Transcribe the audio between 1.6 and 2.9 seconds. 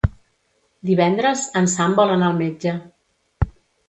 en Sam vol anar al metge.